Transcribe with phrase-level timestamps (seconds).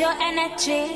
[0.00, 0.88] your energy.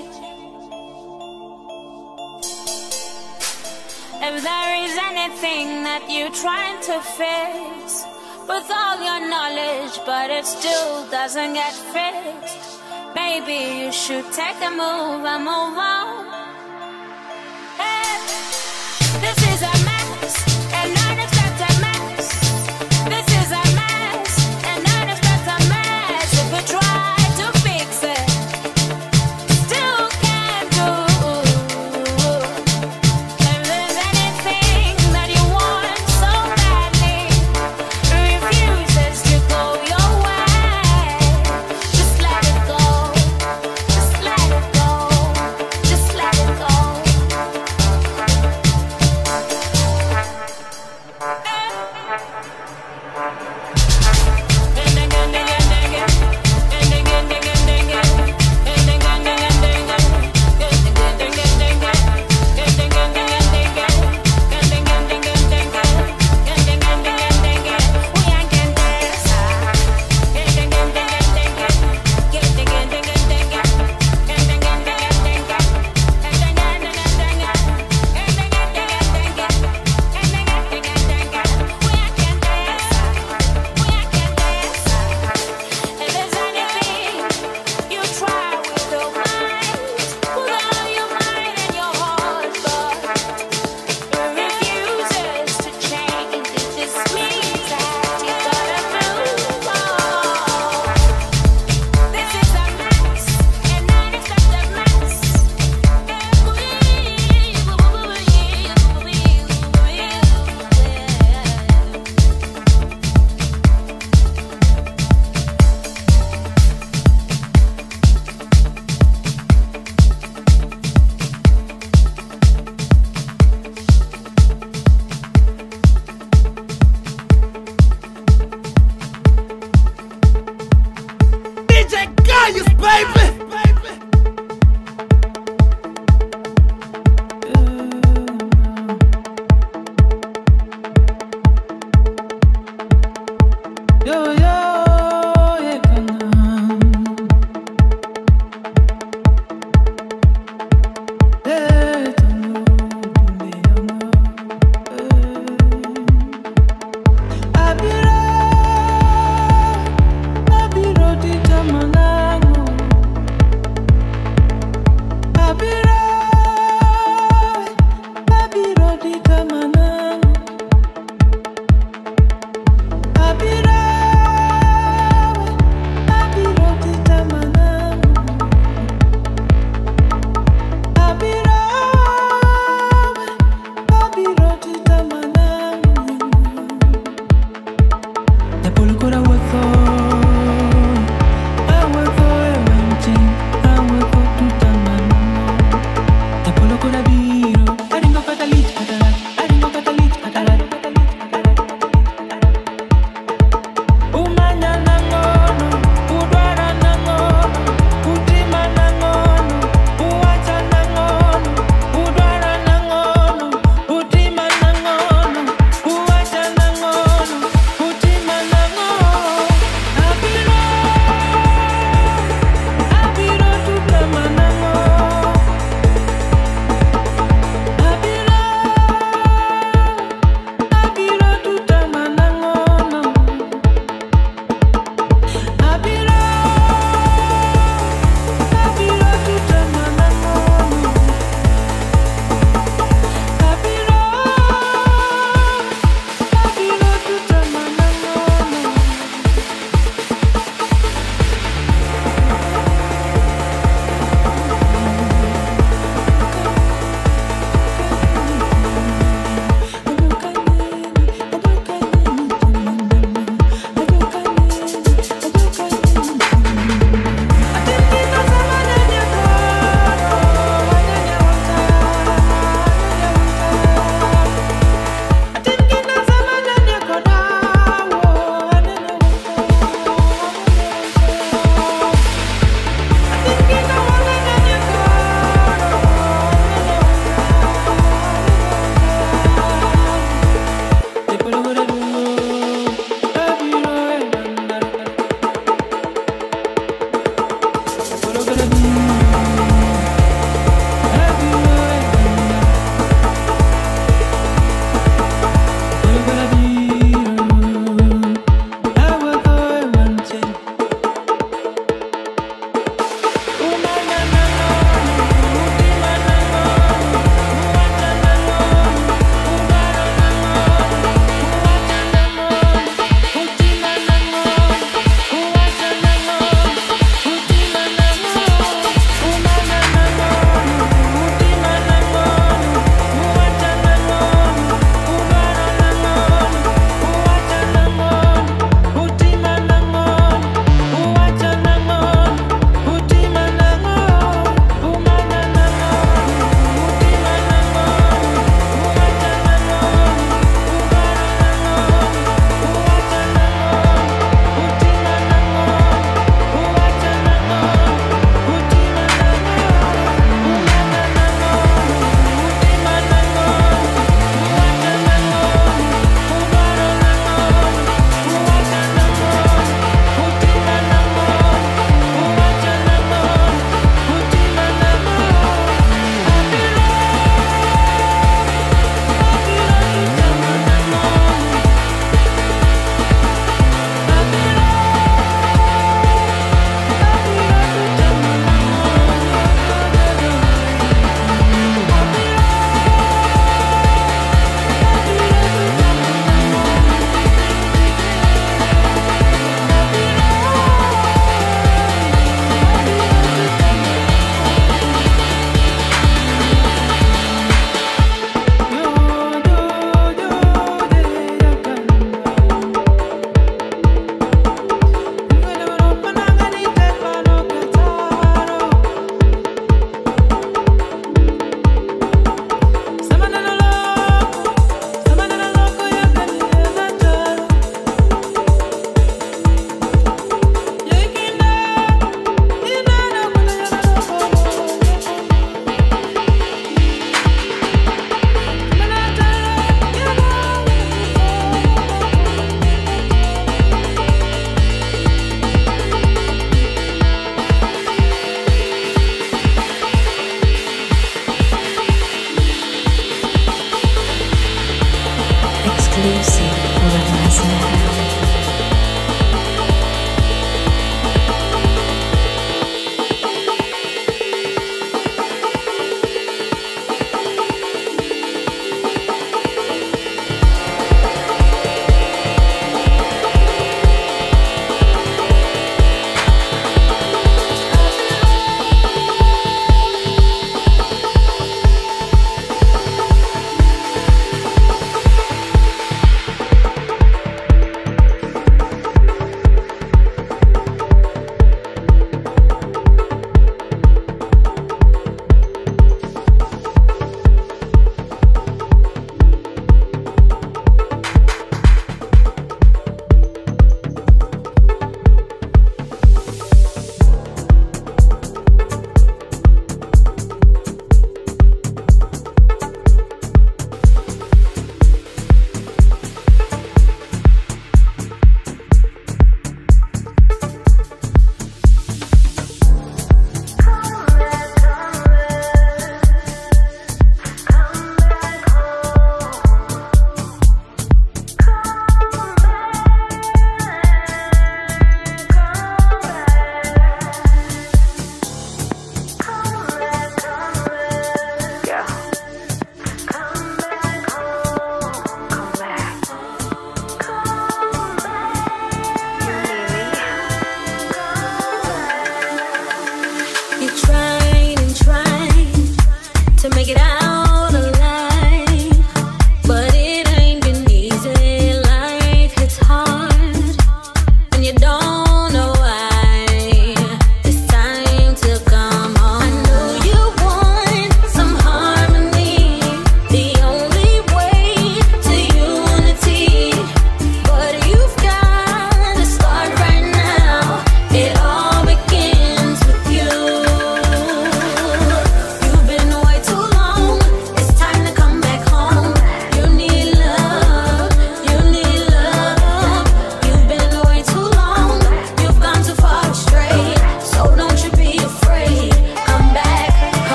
[4.28, 8.02] If there is anything that you're trying to fix
[8.48, 12.80] with all your knowledge, but it still doesn't get fixed,
[13.14, 16.33] maybe you should take a move and move on.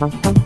[0.00, 0.37] Thank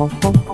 [0.00, 0.47] Oh, oh,